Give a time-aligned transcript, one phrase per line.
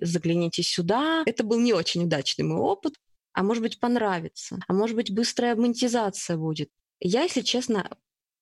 [0.00, 1.22] загляните сюда.
[1.26, 2.94] Это был не очень удачный мой опыт,
[3.32, 6.70] а может быть понравится, а может быть быстрая монетизация будет.
[7.00, 7.90] Я, если честно,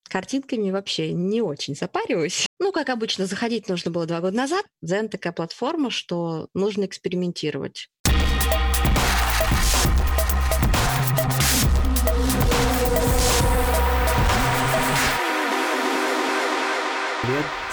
[0.08, 2.46] картинками вообще не очень запариваюсь.
[2.60, 4.64] Ну, как обычно, заходить нужно было два года назад.
[4.82, 7.90] Zen такая платформа, что нужно экспериментировать.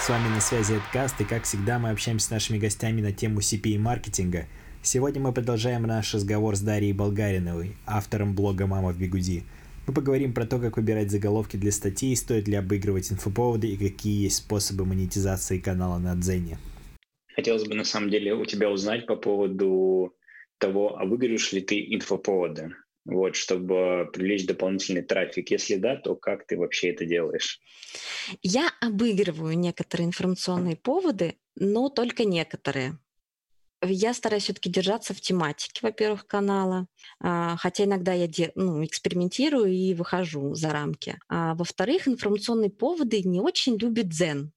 [0.02, 3.38] С вами на связи Эдкаст, и как всегда мы общаемся с нашими гостями на тему
[3.38, 4.46] CPA-маркетинга.
[4.82, 9.44] Сегодня мы продолжаем наш разговор с Дарьей Болгариновой, автором блога «Мама в бигуди».
[9.86, 14.24] Мы поговорим про то, как выбирать заголовки для статей, стоит ли обыгрывать инфоповоды и какие
[14.24, 16.58] есть способы монетизации канала на Дзене.
[17.36, 20.16] Хотелось бы на самом деле у тебя узнать по поводу
[20.58, 25.50] того, обыгрываешь ли ты инфоповоды вот, чтобы привлечь дополнительный трафик?
[25.50, 27.60] Если да, то как ты вообще это делаешь?
[28.42, 32.98] Я обыгрываю некоторые информационные поводы, но только некоторые.
[33.84, 36.86] Я стараюсь все-таки держаться в тематике, во-первых, канала,
[37.18, 41.18] а, хотя иногда я ну, экспериментирую и выхожу за рамки.
[41.28, 44.52] А во-вторых, информационные поводы не очень любят дзен.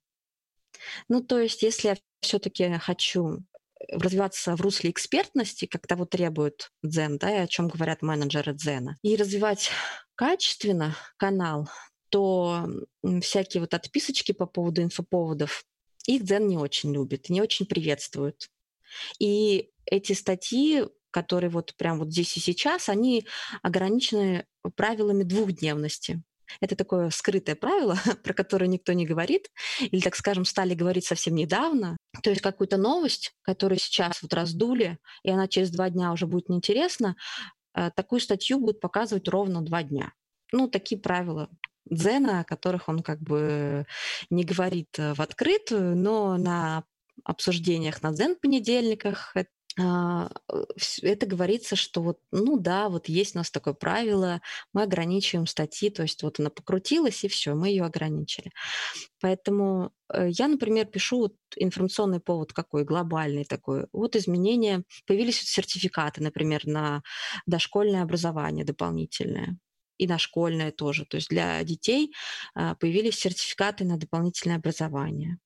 [1.10, 3.40] Ну, то есть, если я все-таки хочу
[3.90, 8.98] развиваться в русле экспертности, как того требует Дзен, да, и о чем говорят менеджеры Дзена,
[9.02, 9.70] и развивать
[10.16, 11.70] качественно канал,
[12.10, 12.68] то
[13.22, 15.66] всякие вот отписочки по поводу инфоповодов,
[16.08, 18.50] их Дзен не очень любит, не очень приветствует.
[19.20, 23.26] И эти статьи, которые вот прям вот здесь и сейчас, они
[23.62, 24.46] ограничены
[24.76, 26.22] правилами двухдневности.
[26.60, 31.36] Это такое скрытое правило, про которое никто не говорит, или, так скажем, стали говорить совсем
[31.36, 31.98] недавно.
[32.24, 36.50] То есть какую-то новость, которую сейчас вот раздули, и она через два дня уже будет
[36.50, 37.16] неинтересна,
[37.74, 40.14] э, такую статью будут показывать ровно два дня.
[40.52, 41.50] Ну, такие правила
[41.90, 43.86] Дзена, о которых он как бы
[44.30, 46.84] не говорит э, в открытую, но на
[47.24, 49.36] обсуждениях на Дзен-понедельниках
[49.78, 54.42] это говорится, что вот, ну да, вот есть у нас такое правило,
[54.74, 58.52] мы ограничиваем статьи, то есть вот она покрутилась, и все, мы ее ограничили.
[59.20, 63.88] Поэтому э, я, например, пишу вот информационный повод какой, глобальный такой.
[63.92, 67.02] Вот изменения, появились вот сертификаты, например, на
[67.46, 69.58] дошкольное образование дополнительное
[69.98, 71.06] и на школьное тоже.
[71.06, 72.14] То есть для детей
[72.54, 75.38] а, появились сертификаты на дополнительное образование.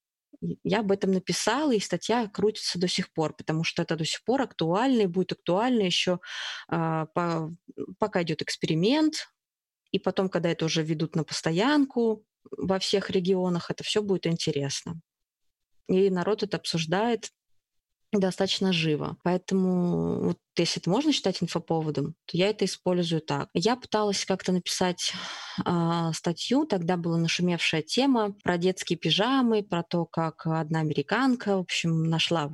[0.63, 4.23] Я об этом написала, и статья крутится до сих пор, потому что это до сих
[4.23, 6.19] пор актуально и будет актуально еще
[6.69, 7.53] а, по,
[7.97, 9.27] пока идет эксперимент,
[9.91, 15.01] и потом, когда это уже ведут на постоянку во всех регионах, это все будет интересно.
[15.87, 17.31] И народ это обсуждает
[18.11, 19.17] достаточно живо.
[19.23, 23.49] Поэтому вот если это можно считать инфоповодом, то я это использую так.
[23.53, 25.13] Я пыталась как-то написать
[25.65, 31.61] э, статью, тогда была нашумевшая тема про детские пижамы, про то, как одна американка, в
[31.61, 32.51] общем, нашла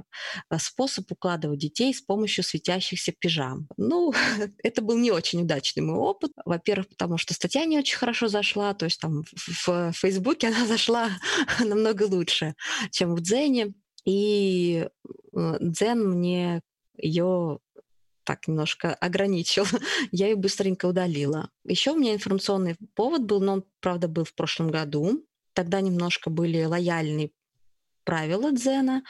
[0.49, 3.67] а, способ укладывать детей с помощью светящихся пижам.
[3.77, 4.13] Ну,
[4.63, 6.31] это был не очень удачный мой опыт.
[6.45, 10.65] Во-первых, потому что статья не очень хорошо зашла, то есть там в, в Фейсбуке она
[10.67, 11.09] зашла
[11.59, 12.55] намного лучше,
[12.91, 13.73] чем в Дзене.
[14.05, 14.87] И
[15.33, 16.61] э, Дзен мне
[16.97, 17.59] ее
[18.23, 19.65] так немножко ограничил.
[20.11, 21.49] Я ее быстренько удалила.
[21.63, 25.25] Еще у меня информационный повод был, но он, правда, был в прошлом году.
[25.53, 27.31] Тогда немножко были лояльные
[28.03, 29.03] правила Дзена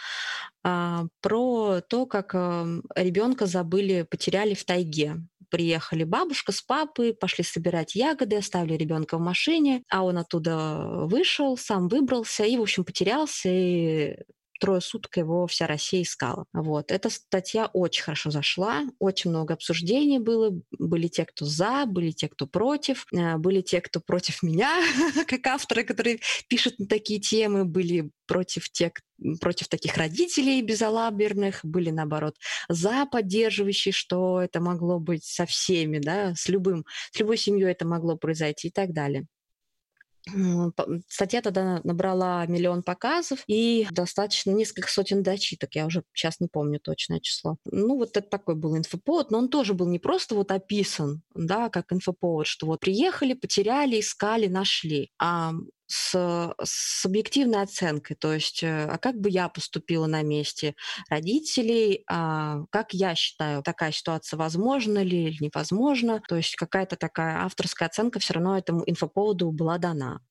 [0.64, 5.18] а, про то, как а, ребенка забыли, потеряли в тайге.
[5.50, 11.56] Приехали бабушка с папой, пошли собирать ягоды, оставили ребенка в машине, а он оттуда вышел,
[11.56, 14.18] сам выбрался и, в общем, потерялся, и
[14.60, 16.46] трое суток его вся Россия искала.
[16.54, 16.92] Вот.
[16.92, 20.60] Эта статья очень хорошо зашла, очень много обсуждений было.
[20.78, 24.72] Были те, кто за, были те, кто против, э, были те, кто против меня,
[25.28, 28.94] как авторы, которые пишут на такие темы, были против тех,
[29.42, 32.36] против таких родителей безалаберных, были, наоборот,
[32.70, 37.86] за поддерживающие, что это могло быть со всеми, да, с любым, с любой семьей это
[37.86, 39.26] могло произойти и так далее.
[41.08, 45.76] Статья тогда набрала миллион показов и достаточно несколько сотен дочиток.
[45.76, 47.58] Я уже сейчас не помню точное число.
[47.66, 51.70] Ну, вот это такой был инфоповод, но он тоже был не просто вот описан, да,
[51.70, 55.54] как инфоповод, что вот приехали, потеряли, искали, нашли, а
[55.88, 60.76] с, с объективной оценкой, то есть, э, а как бы я поступила на месте
[61.10, 67.44] родителей, а как я считаю, такая ситуация возможна ли или невозможна, то есть какая-то такая
[67.44, 70.22] авторская оценка все равно этому инфоповоду была дана.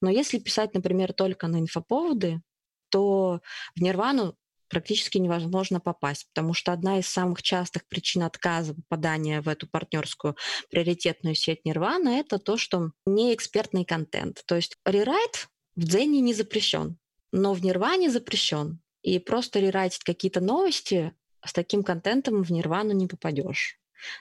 [0.00, 2.42] Но если писать, например, только на инфоповоды,
[2.90, 3.40] то
[3.76, 4.36] в Нирвану
[4.70, 10.36] практически невозможно попасть, потому что одна из самых частых причин отказа попадания в эту партнерскую
[10.70, 14.42] приоритетную сеть Нирвана это то, что не экспертный контент.
[14.46, 16.96] То есть рерайт в Дзене не запрещен,
[17.32, 18.80] но в Нирване запрещен.
[19.02, 21.14] И просто рерайтить какие-то новости
[21.44, 23.78] с таким контентом в нирвану не попадешь.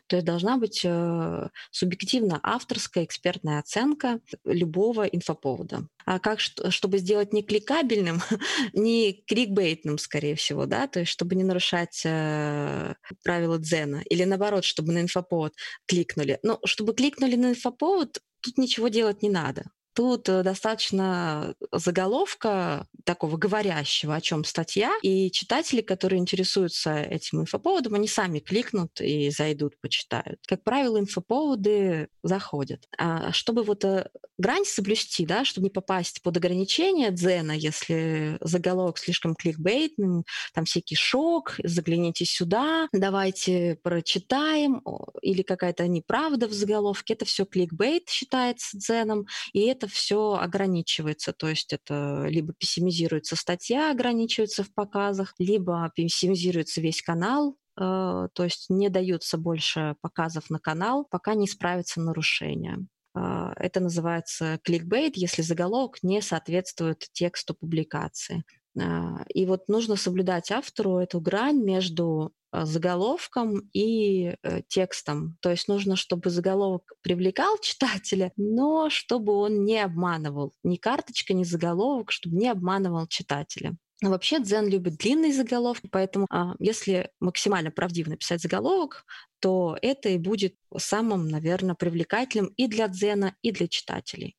[0.07, 5.87] То есть должна быть э, субъективно авторская экспертная оценка любого инфоповода.
[6.05, 8.21] А как, чтобы сделать не кликабельным,
[8.73, 14.63] не крикбейтным, скорее всего, да, то есть чтобы не нарушать э, правила дзена, или наоборот,
[14.63, 15.53] чтобы на инфоповод
[15.85, 16.39] кликнули.
[16.43, 19.65] Но чтобы кликнули на инфоповод, тут ничего делать не надо.
[19.93, 27.95] Тут э, достаточно заголовка такого говорящего, о чем статья, и читатели, которые интересуются этим инфоповодом,
[27.95, 30.39] они сами кликнут и зайдут, почитают.
[30.47, 32.87] Как правило, инфоповоды заходят.
[32.97, 38.97] А чтобы вот э, грань соблюсти, да, чтобы не попасть под ограничение дзена, если заголовок
[38.97, 44.81] слишком кликбейтным, там всякий шок, загляните сюда, давайте прочитаем,
[45.21, 51.47] или какая-то неправда в заголовке, это все кликбейт считается дзеном, и это все ограничивается, то
[51.47, 58.69] есть это либо пессимизируется статья, ограничивается в показах, либо пессимизируется весь канал, э, то есть
[58.69, 62.77] не даются больше показов на канал, пока не справится нарушение.
[63.15, 68.43] Э, это называется кликбейт, если заголовок не соответствует тексту публикации.
[68.77, 75.37] Э, и вот нужно соблюдать автору эту грань между а, заголовком и э, текстом.
[75.41, 80.53] То есть нужно, чтобы заголовок привлекал читателя, но чтобы он не обманывал.
[80.63, 83.75] Ни карточка, ни заголовок, чтобы не обманывал читателя.
[84.01, 89.05] Вообще Дзен любит длинные заголовки, поэтому а, если максимально правдиво написать заголовок,
[89.39, 94.38] то это и будет самым, наверное, привлекательным и для Дзена, и для читателей.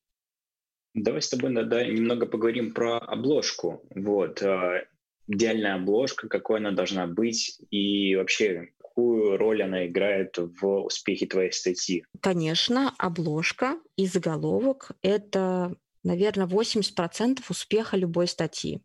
[0.94, 3.82] Давай с тобой тогда немного поговорим про обложку.
[3.94, 4.42] Вот.
[4.42, 4.82] А,
[5.28, 11.52] идеальная обложка, какой она должна быть и вообще какую роль она играет в успехе твоей
[11.52, 12.04] статьи?
[12.20, 18.82] Конечно, обложка и заголовок— это, наверное, 80% успеха любой статьи.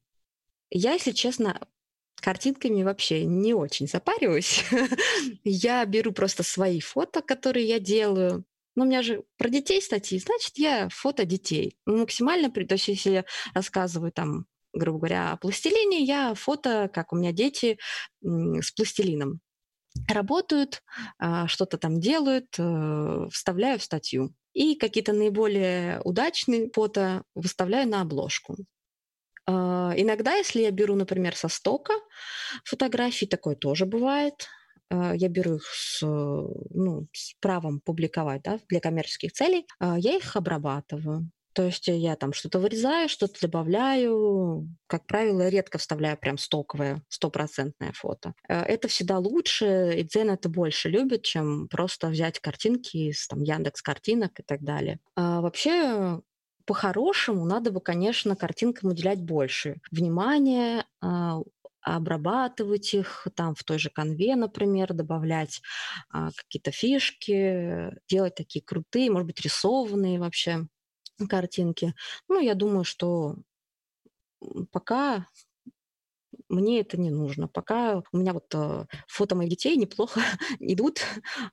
[0.69, 1.59] Я, если честно,
[2.21, 4.63] картинками вообще не очень запариваюсь.
[5.43, 8.45] я беру просто свои фото, которые я делаю,
[8.75, 11.77] но у меня же про детей статьи, значит, я фото детей.
[11.85, 14.45] Максимально, то есть если я рассказываю там
[14.75, 17.79] грубо говоря, о пластилине, я фото, как у меня дети
[18.21, 19.39] с пластилином
[20.09, 20.83] работают,
[21.17, 24.33] а, что-то там делают, э, вставляю в статью.
[24.53, 28.57] И какие-то наиболее удачные фото выставляю на обложку.
[29.47, 31.93] А, иногда, если я беру, например, со стока
[32.63, 34.47] фотографий, такое тоже бывает.
[34.89, 40.35] А, я беру их с, ну, с правом публиковать да, для коммерческих целей, я их
[40.35, 41.29] обрабатываю.
[41.55, 44.67] То есть э, я там что-то вырезаю, что-то добавляю.
[44.87, 48.33] Как правило, редко вставляю прям стоковое, стопроцентное фото.
[48.49, 53.41] Э, это всегда лучше, и Дзен это больше любит, чем просто взять картинки из там,
[53.41, 54.99] Яндекс картинок и так далее.
[55.15, 56.19] А вообще,
[56.65, 61.39] по-хорошему, надо бы, конечно, картинкам уделять больше внимания, а,
[61.85, 65.61] обрабатывать их там в той же конве, например, добавлять
[66.09, 70.67] а, какие-то фишки, делать такие крутые, может быть, рисованные вообще
[71.29, 71.93] картинки.
[72.27, 73.35] Ну, я думаю, что
[74.71, 75.25] пока
[76.49, 77.47] мне это не нужно.
[77.47, 80.21] Пока у меня вот э, фото моих детей неплохо
[80.59, 81.01] идут,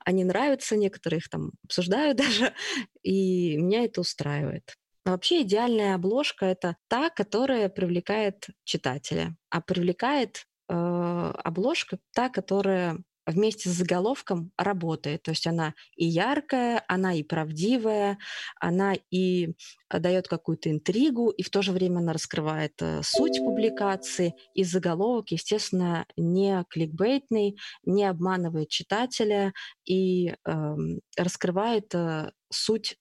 [0.05, 2.53] они нравятся, некоторые их там обсуждаю даже,
[3.01, 4.75] и меня это устраивает.
[5.05, 13.03] А вообще идеальная обложка это та, которая привлекает читателя, а привлекает э, обложка та, которая
[13.25, 15.23] вместе с заголовком работает.
[15.23, 18.17] То есть она и яркая, она и правдивая,
[18.59, 19.53] она и
[19.89, 24.63] э, дает какую-то интригу, и в то же время она раскрывает э, суть публикации, и
[24.63, 29.53] заголовок, естественно, не кликбейтный, не обманывает читателя
[29.85, 30.75] и э,
[31.17, 32.97] раскрывает э, суть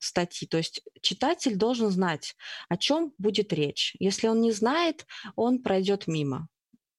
[0.00, 0.48] статьи.
[0.48, 2.34] То есть читатель должен знать,
[2.68, 3.94] о чем будет речь.
[3.98, 6.48] Если он не знает, он пройдет мимо.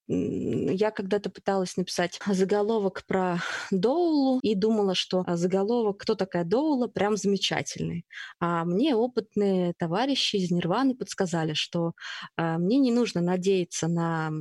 [0.07, 3.37] Я когда-то пыталась написать заголовок про
[3.71, 8.05] Доулу и думала, что заголовок «Кто такая Доула?» прям замечательный.
[8.39, 11.93] А мне опытные товарищи из Нирваны подсказали, что
[12.35, 14.31] а, мне не нужно надеяться на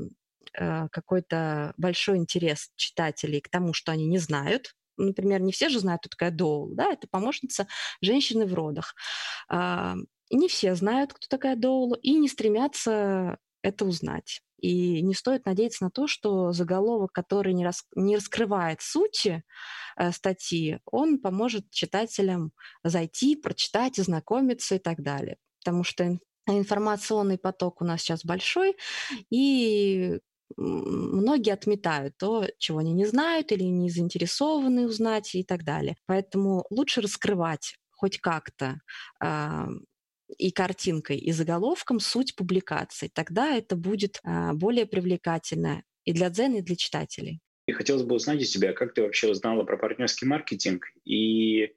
[0.59, 4.75] а, какой-то большой интерес читателей к тому, что они не знают,
[5.07, 7.67] например, не все же знают, кто такая Доул, да, это помощница
[8.01, 8.95] женщины в родах.
[9.49, 9.97] А,
[10.31, 14.43] не все знают, кто такая Доула, и не стремятся это узнать.
[14.61, 19.43] И не стоит надеяться на то, что заголовок, который не, рас, не раскрывает сути
[19.97, 22.53] э, статьи, он поможет читателям
[22.85, 25.39] зайти, прочитать, ознакомиться и так далее.
[25.65, 28.77] Потому что информационный поток у нас сейчас большой,
[29.31, 30.21] и
[30.57, 35.97] многие отметают то, чего они не знают или не заинтересованы узнать и так далее.
[36.07, 38.81] Поэтому лучше раскрывать хоть как-то
[39.23, 39.67] э,
[40.39, 43.11] и картинкой, и заголовком суть публикации.
[43.13, 47.41] Тогда это будет а, более привлекательно и для дзен, и для читателей.
[47.67, 51.73] И хотелось бы узнать у тебя, как ты вообще узнала про партнерский маркетинг и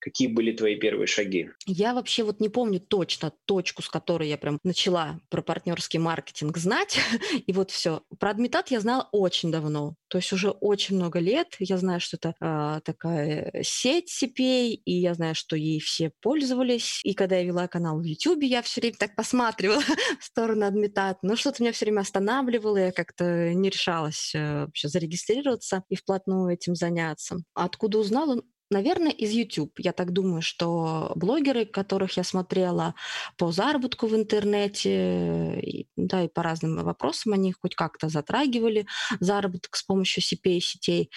[0.00, 1.50] Какие были твои первые шаги?
[1.66, 6.56] Я вообще вот не помню точно точку, с которой я прям начала про партнерский маркетинг
[6.56, 6.98] знать.
[7.46, 8.02] И вот все.
[8.18, 9.94] Про Адмитат я знала очень давно.
[10.08, 11.54] То есть уже очень много лет.
[11.58, 17.00] Я знаю, что это э, такая сеть CPA, и я знаю, что ей все пользовались.
[17.04, 19.82] И когда я вела канал в YouTube, я все время так посматривала
[20.20, 21.18] в сторону Адмитат.
[21.22, 22.78] Но что-то меня все время останавливало.
[22.78, 27.36] Я как-то не решалась э, вообще зарегистрироваться и вплотную этим заняться.
[27.54, 28.42] Откуда узнала?
[28.70, 29.72] Наверное, из YouTube.
[29.78, 32.94] Я так думаю, что блогеры, которых я смотрела
[33.36, 38.86] по заработку в интернете, да, и по разным вопросам, они хоть как-то затрагивали
[39.18, 41.10] заработок с помощью CPA-сетей.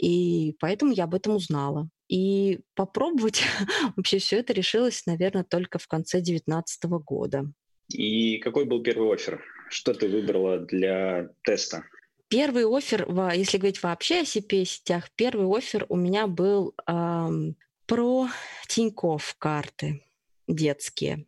[0.00, 1.88] И поэтому я об этом узнала.
[2.08, 3.42] И попробовать
[3.96, 7.50] вообще все это решилось, наверное, только в конце 2019 года.
[7.88, 9.42] И какой был первый офер?
[9.70, 11.84] Что ты выбрала для теста?
[12.28, 17.56] Первый офер, если говорить вообще о CPA-сетях, первый офер у меня был эм,
[17.86, 18.28] про
[18.66, 20.02] Тинькофф карты
[20.48, 21.26] детские.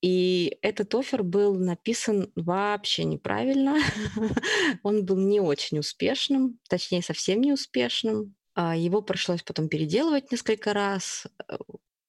[0.00, 3.78] И этот офер был написан вообще неправильно.
[4.82, 8.34] Он был не очень успешным, точнее, совсем не успешным.
[8.54, 11.56] А его пришлось потом переделывать несколько раз, э,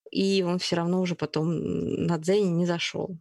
[0.10, 3.20] и он все равно уже потом на Дзене не зашел.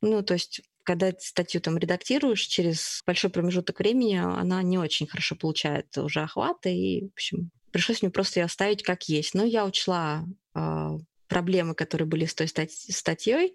[0.00, 5.34] Ну, то есть когда статью там редактируешь, через большой промежуток времени она не очень хорошо
[5.34, 9.34] получает уже охваты, и, в общем, пришлось мне просто ее оставить как есть.
[9.34, 10.24] Но я учла
[10.54, 13.54] э, проблемы, которые были с той стать- статьей,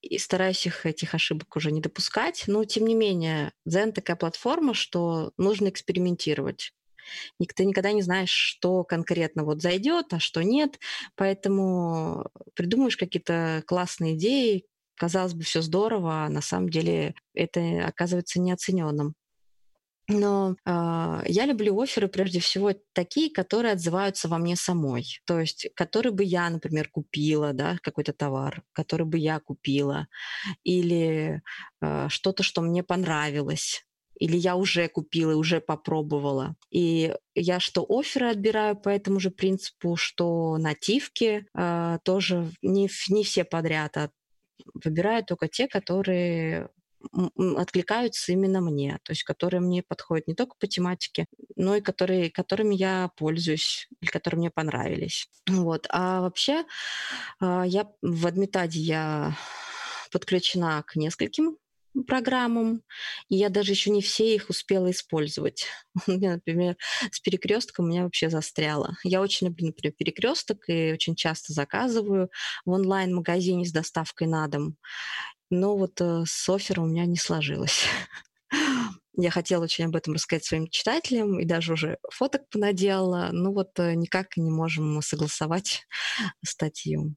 [0.00, 2.44] и стараюсь их, этих ошибок уже не допускать.
[2.46, 6.72] Но, тем не менее, Zen такая платформа, что нужно экспериментировать.
[7.38, 10.78] Никто никогда не знаешь, что конкретно вот зайдет, а что нет.
[11.16, 14.64] Поэтому придумаешь какие-то классные идеи,
[15.00, 19.14] казалось бы, все здорово, а на самом деле это оказывается неоцененным.
[20.08, 25.06] Но э, я люблю оферы прежде всего такие, которые отзываются во мне самой.
[25.24, 30.08] То есть, которые бы я, например, купила, да, какой-то товар, который бы я купила,
[30.64, 31.40] или
[31.80, 33.86] э, что-то, что мне понравилось
[34.20, 36.54] или я уже купила уже попробовала.
[36.70, 43.24] И я что оферы отбираю по этому же принципу, что нативки э, тоже не, не
[43.24, 44.10] все подряд, а
[44.74, 46.68] выбираю только те, которые
[47.56, 51.26] откликаются именно мне, то есть которые мне подходят не только по тематике,
[51.56, 55.28] но и которые, которыми я пользуюсь или которые мне понравились.
[55.48, 55.86] Вот.
[55.90, 56.64] А вообще
[57.40, 59.36] а, я в Адмитаде я
[60.12, 61.56] подключена к нескольким
[62.06, 62.82] программам,
[63.28, 65.66] и я даже еще не все их успела использовать.
[66.06, 66.76] У меня, например,
[67.10, 68.96] с перекрестком у меня вообще застряло.
[69.04, 72.30] Я очень люблю, например, перекресток и очень часто заказываю
[72.64, 74.76] в онлайн-магазине с доставкой на дом.
[75.50, 77.84] Но вот э, с оффером у меня не сложилось.
[79.16, 83.78] Я хотела очень об этом рассказать своим читателям и даже уже фоток понаделала, но вот
[83.78, 85.86] э, никак не можем согласовать
[86.44, 87.16] статью.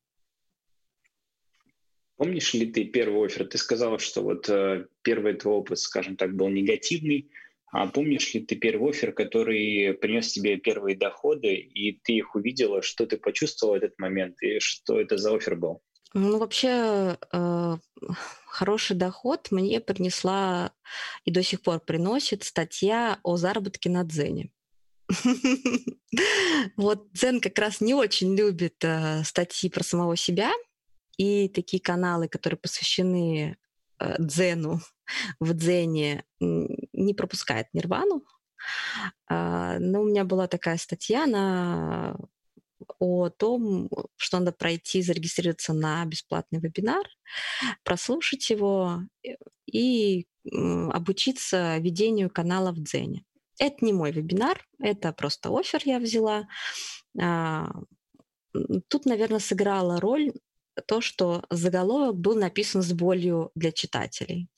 [2.18, 3.48] Помнишь ли ты первый офер?
[3.48, 7.32] Ты сказала, что вот э, первый твой опыт, скажем так, был негативный.
[7.72, 12.84] А помнишь ли ты первый офер, который принес тебе первые доходы, и ты их увидела,
[12.84, 15.82] что ты почувствовала в этот момент, и что это за офер был?
[16.14, 17.78] Ну, вообще, э,
[18.46, 20.72] хороший доход мне принесла
[21.26, 24.52] и до сих пор приносит статья о заработке на Дзене.
[26.78, 30.52] Вот Дзен как раз не очень любит э, статьи про самого себя,
[31.18, 33.58] и такие каналы, которые посвящены
[34.00, 34.80] э, дзену,
[35.40, 38.24] в дзене не пропускает нирвану.
[39.28, 42.18] А, но у меня была такая статья на
[43.00, 47.06] о том, что надо пройти, зарегистрироваться на бесплатный вебинар,
[47.84, 53.24] прослушать его э, и обучиться ведению канала в Дзене.
[53.60, 56.48] Это не мой вебинар, это просто офер я взяла.
[57.20, 57.72] А,
[58.90, 60.34] тут, наверное, сыграла роль
[60.88, 64.50] то, что заголовок был написан с болью для читателей.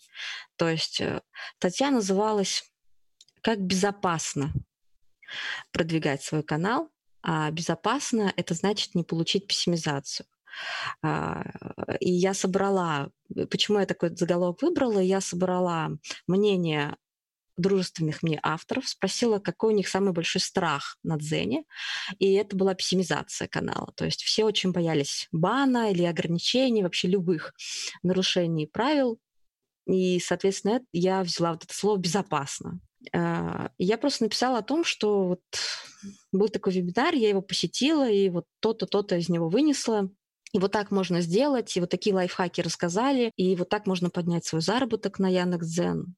[0.55, 1.21] То есть э,
[1.57, 2.63] статья называлась
[3.41, 4.53] «Как безопасно
[5.71, 6.89] продвигать свой канал»,
[7.21, 10.27] а безопасно– это значит не получить пессимизацию.
[11.01, 11.43] А,
[11.99, 13.09] и я собрала,
[13.49, 15.89] почему я такой заголовок выбрала, я собрала
[16.27, 16.95] мнение
[17.57, 21.63] дружественных мне авторов, спросила, какой у них самый большой страх на Дзене,
[22.19, 23.91] и это была пессимизация канала.
[23.95, 27.53] То есть все очень боялись бана или ограничений, вообще любых
[28.03, 29.19] нарушений правил,
[29.85, 32.79] и, соответственно, я взяла вот это слово «безопасно».
[33.13, 35.41] А, я просто написала о том, что вот
[36.31, 40.09] был такой вебинар, я его посетила, и вот то-то, то-то из него вынесла.
[40.53, 44.45] И вот так можно сделать, и вот такие лайфхаки рассказали, и вот так можно поднять
[44.45, 46.15] свой заработок на Яндекс.Дзен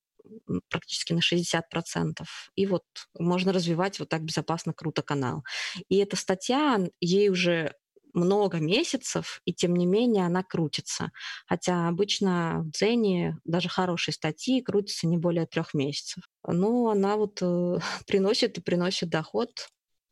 [0.69, 2.23] практически на 60%.
[2.55, 2.83] И вот
[3.17, 5.43] можно развивать вот так безопасно, круто канал.
[5.89, 7.73] И эта статья, ей уже
[8.13, 11.11] много месяцев, и тем не менее она крутится.
[11.45, 16.23] Хотя обычно в Дзене даже хорошие статьи крутятся не более трех месяцев.
[16.45, 17.77] Но она вот э,
[18.07, 19.51] приносит и приносит доход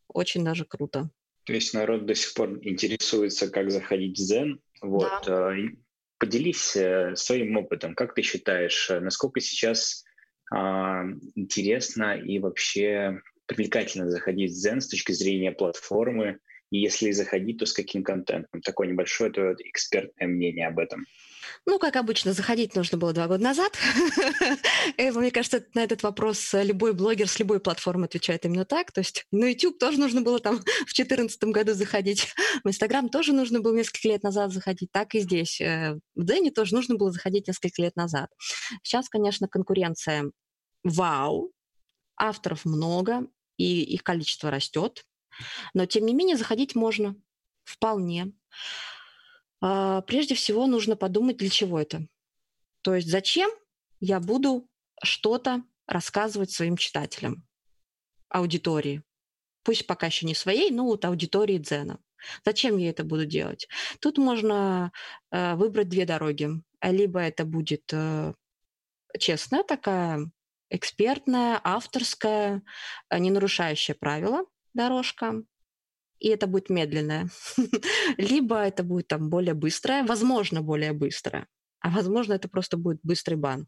[0.08, 1.10] очень даже круто.
[1.46, 4.62] То есть народ до сих пор интересуется, как заходить в Дзен.
[4.82, 5.12] Вот.
[5.26, 5.56] Да.
[5.56, 5.68] Э,
[6.18, 7.94] поделись э, своим опытом.
[7.94, 10.05] Как ты считаешь, э, насколько сейчас
[10.52, 16.40] интересно и вообще привлекательно заходить в Zen с точки зрения платформы,
[16.76, 18.62] и если заходить, то с каким контентом?
[18.62, 21.06] Такое небольшое твое экспертное мнение об этом.
[21.66, 23.78] Ну, как обычно, заходить нужно было два года назад.
[24.98, 28.92] Мне кажется, на этот вопрос любой блогер с любой платформы отвечает именно так.
[28.92, 32.28] То есть на YouTube тоже нужно было там в 2014 году заходить.
[32.64, 34.92] В Instagram тоже нужно было несколько лет назад заходить.
[34.92, 35.62] Так и здесь.
[35.62, 38.30] Э, в Дэнни тоже нужно было заходить несколько лет назад.
[38.84, 40.32] Сейчас, конечно, конкуренция
[40.84, 41.52] вау.
[42.18, 43.28] Авторов много,
[43.58, 45.06] и их количество растет.
[45.74, 47.16] Но, тем не менее, заходить можно
[47.64, 48.34] вполне.
[49.62, 52.08] А, прежде всего нужно подумать, для чего это.
[52.82, 53.50] То есть зачем
[54.00, 54.70] я буду
[55.04, 57.48] что-то рассказывать своим читателям,
[58.30, 59.04] аудитории.
[59.64, 62.00] Пусть пока еще не своей, но вот аудитории Дзена.
[62.44, 63.68] Зачем я это буду делать?
[64.00, 64.92] Тут можно
[65.32, 66.50] э, выбрать две дороги.
[66.82, 68.34] Либо это будет э,
[69.20, 70.30] честная такая,
[70.70, 72.62] экспертная, авторская,
[73.10, 75.44] э, не нарушающая правила дорожка,
[76.20, 77.30] и это будет медленное.
[78.18, 81.48] Либо это будет там более быстрое, возможно, более быстрое,
[81.82, 83.68] а возможно, это просто будет быстрый бан.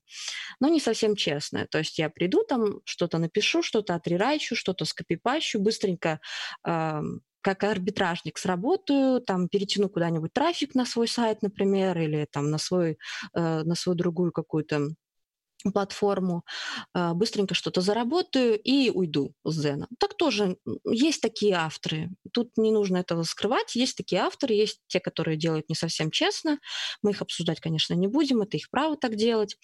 [0.59, 1.67] Но не совсем честное.
[1.67, 6.19] То есть я приду там, что-то напишу, что-то отрирайчу, что-то скопипащу, быстренько
[6.67, 7.01] э,
[7.41, 12.97] как арбитражник сработаю, там перетяну куда-нибудь трафик на свой сайт, например, или там на, свой,
[13.33, 14.89] э, на свою другую какую-то
[15.73, 16.43] платформу,
[16.93, 19.87] а, быстренько что-то заработаю и уйду с Зена.
[19.99, 22.09] Так тоже есть такие авторы.
[22.31, 23.75] Тут не нужно этого скрывать.
[23.75, 26.59] Есть такие авторы, есть те, которые делают не совсем честно.
[27.01, 28.41] Мы их обсуждать, конечно, не будем.
[28.41, 29.57] Это их право так делать.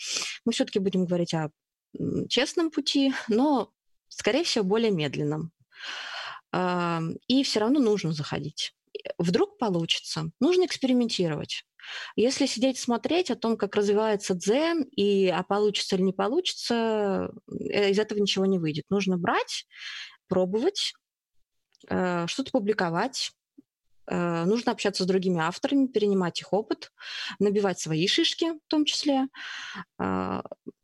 [0.46, 1.52] Мы все-таки будем говорить о
[2.28, 3.72] честном пути, но,
[4.08, 5.52] скорее всего, более медленном.
[7.28, 8.74] И все равно нужно заходить.
[9.18, 10.32] Вдруг получится.
[10.40, 11.66] Нужно экспериментировать.
[12.16, 17.92] Если сидеть смотреть о том, как развивается дзен, и а получится или не получится, э,
[17.92, 18.86] из этого ничего не выйдет.
[18.90, 19.68] Нужно брать,
[20.28, 20.94] пробовать,
[21.88, 23.32] э, что-то публиковать,
[24.08, 26.92] э, нужно общаться с другими авторами, перенимать их опыт,
[27.40, 29.28] набивать свои шишки в том числе,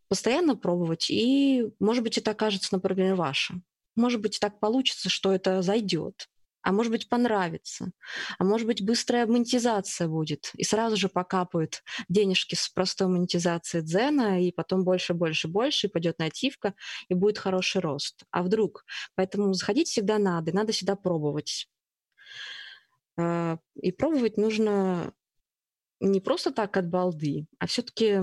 [0.08, 1.12] постоянно пробовать.
[1.12, 3.62] И, может быть, это окажется, например, ваше.
[3.96, 6.28] Может быть, так получится, что это зайдет
[6.62, 7.92] а может быть понравится,
[8.38, 14.42] а может быть быстрая монетизация будет, и сразу же покапают денежки с простой монетизации дзена,
[14.42, 16.74] и потом больше, больше, больше, и пойдет нативка,
[17.08, 18.24] и будет хороший рост.
[18.32, 18.86] А вдруг?
[19.16, 21.70] Поэтому заходить всегда надо, и надо всегда пробовать.
[23.18, 25.14] А, и пробовать нужно
[26.00, 28.22] не просто так от балды, а все-таки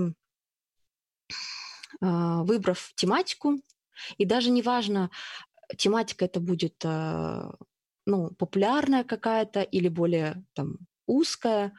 [2.00, 3.60] а, выбрав тематику,
[4.18, 5.10] и даже неважно,
[5.76, 7.54] тематика это будет а,
[8.06, 11.72] ну, популярная какая-то или более там, узкая,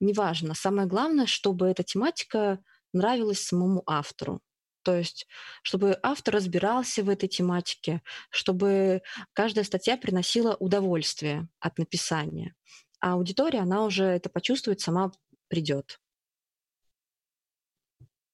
[0.00, 0.54] неважно.
[0.54, 2.58] Самое главное, чтобы эта тематика
[2.92, 4.40] нравилась самому автору.
[4.82, 5.26] То есть,
[5.62, 12.54] чтобы автор разбирался в этой тематике, чтобы каждая статья приносила удовольствие от написания.
[13.00, 15.12] А аудитория, она уже это почувствует, сама
[15.48, 16.00] придет.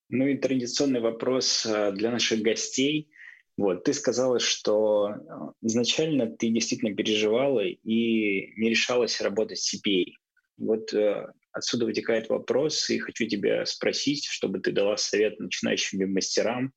[0.08, 3.12] Ну и традиционный вопрос э, для наших гостей.
[3.60, 5.16] Вот, ты сказала, что э,
[5.60, 10.14] изначально ты действительно переживала и не решалась работать с CPA.
[10.56, 16.72] Вот э, отсюда вытекает вопрос, и хочу тебя спросить, чтобы ты дала совет начинающим мастерам,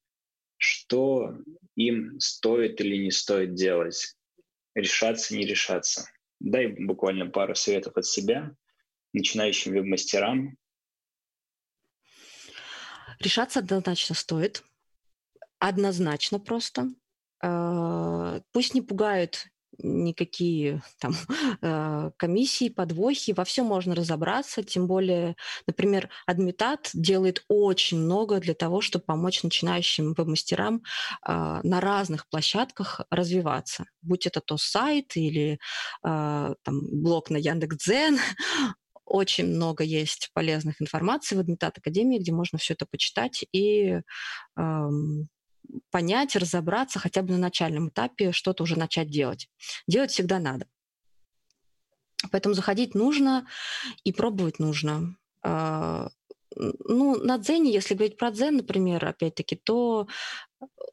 [0.57, 1.37] что
[1.77, 4.17] им стоит или не стоит делать,
[4.75, 6.09] решаться, не решаться.
[6.41, 8.51] Дай буквально пару советов от себя
[9.13, 10.57] начинающим веб-мастерам.
[13.21, 14.65] Решаться однозначно стоит–
[15.63, 16.89] Однозначно просто.
[17.41, 19.45] А, пусть не пугают
[19.77, 21.13] никакие там
[21.61, 28.53] а, комиссии, подвохи, во всем можно разобраться, тем более, например, Адмитат делает очень много для
[28.53, 30.83] того, чтобы помочь начинающим веб-мастерам
[31.21, 35.59] а, на разных площадках развиваться, будь это то сайт или
[36.01, 38.17] там, блог на Яндекс.Дзен,
[39.05, 44.01] очень много есть полезных информации в Адмитат Академии, где можно все это почитать и
[45.91, 49.49] понять, разобраться хотя бы на начальном этапе, что-то уже начать делать.
[49.87, 50.67] Делать всегда надо.
[52.31, 53.47] Поэтому заходить нужно
[54.03, 55.17] и пробовать нужно.
[55.41, 56.09] А,
[56.55, 60.07] ну, на Дзене, если говорить про Дзен, например, опять-таки, то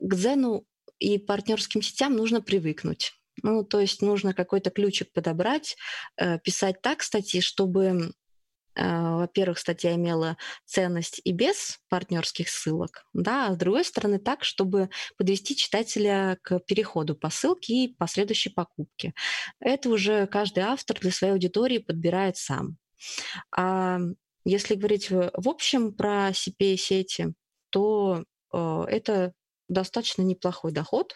[0.01, 0.67] к Дзену
[0.99, 3.13] и партнерским сетям нужно привыкнуть.
[3.43, 5.77] Ну, то есть нужно какой-то ключик подобрать,
[6.17, 8.13] э, писать так статьи, чтобы
[8.81, 14.91] во-первых, статья имела ценность и без партнерских ссылок, да, а с другой стороны так, чтобы
[15.19, 19.13] подвести читателя к переходу по ссылке и последующей покупке.
[19.61, 22.77] Это уже каждый автор для своей аудитории подбирает сам.
[23.55, 23.99] А
[24.45, 27.35] если говорить в, общем про CPA-сети,
[27.71, 29.33] то э, это
[29.69, 31.15] достаточно неплохой доход,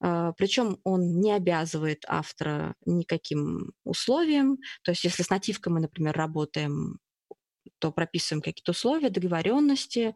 [0.00, 4.58] причем он не обязывает автора никаким условиям.
[4.82, 6.98] То есть если с нативкой мы, например, работаем
[7.80, 10.14] то прописываем какие-то условия, договоренности,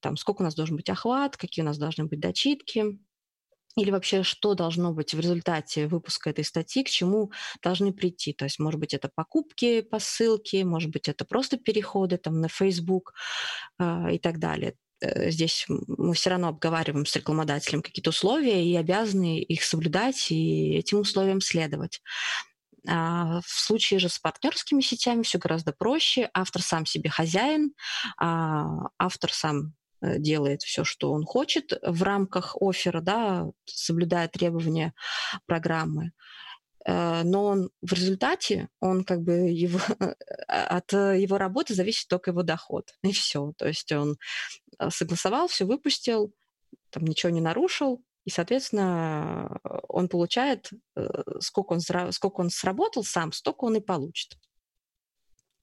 [0.00, 2.98] там, сколько у нас должен быть охват, какие у нас должны быть дочитки,
[3.76, 7.30] или вообще что должно быть в результате выпуска этой статьи, к чему
[7.62, 8.32] должны прийти.
[8.32, 12.48] То есть, может быть, это покупки по ссылке, может быть, это просто переходы там, на
[12.48, 13.12] Facebook
[13.78, 14.76] э, и так далее.
[15.06, 20.76] Э, здесь мы все равно обговариваем с рекламодателем какие-то условия и обязаны их соблюдать и
[20.76, 22.00] этим условиям следовать.
[22.88, 26.30] А в случае же с партнерскими сетями все гораздо проще.
[26.34, 27.72] Автор сам себе хозяин,
[28.18, 34.94] а автор сам э, делает все, что он хочет в рамках оффера, да, соблюдая требования
[35.46, 36.12] программы.
[36.86, 39.80] Э, но он в результате, он как бы его,
[40.48, 42.94] от его работы зависит только его доход.
[43.02, 43.52] И все.
[43.58, 44.16] То есть он
[44.78, 46.32] э, согласовал, все выпустил,
[46.90, 51.06] там ничего не нарушил, и, соответственно, он получает, э,
[51.40, 54.36] сколько он, сколько он сработал сам, столько он и получит.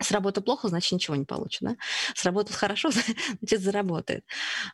[0.04, 1.62] Сработал плохо, значит, ничего не получит.
[1.62, 1.76] Да?
[2.16, 2.90] Сработал хорошо,
[3.42, 4.26] значит, заработает.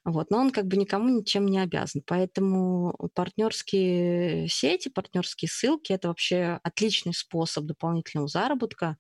[0.03, 0.31] Вот.
[0.31, 2.01] Но он как бы никому ничем не обязан.
[2.05, 8.97] Поэтому партнерские сети, партнерские ссылки– это вообще отличный способ дополнительного заработка.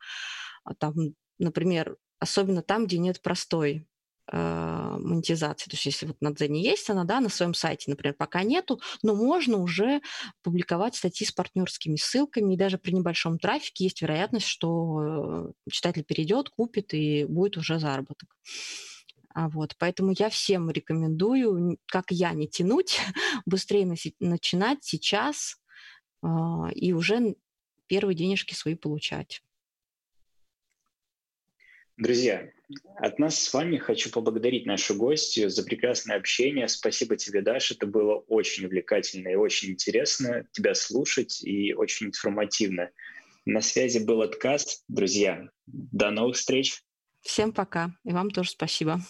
[0.63, 0.93] А там,
[1.37, 3.87] например, особенно там, где нет простой
[4.31, 5.69] монетизации.
[5.69, 8.79] То есть если вот на Дзене есть она, да, на своем сайте, например, пока нету,
[9.01, 10.01] но можно уже
[10.43, 16.03] публиковать статьи с партнерскими ссылками, и даже при небольшом трафике есть вероятность, что э, читатель
[16.03, 18.35] перейдет, купит, и будет уже заработок.
[19.33, 22.99] А вот, поэтому я всем рекомендую, как я, не тянуть,
[23.45, 25.57] быстрее начинать сейчас
[26.23, 26.27] э,
[26.73, 27.35] и уже
[27.87, 29.43] первые денежки свои получать.
[31.97, 32.49] Друзья,
[32.97, 36.67] от нас с вами хочу поблагодарить нашу гостью за прекрасное общение.
[36.67, 37.73] Спасибо тебе, Даша.
[37.73, 42.91] Это было очень увлекательно и очень интересно тебя слушать и очень информативно.
[43.45, 44.83] На связи был отказ.
[44.87, 46.83] Друзья, до новых встреч.
[47.21, 47.91] Всем пока.
[48.03, 49.01] И вам тоже спасибо.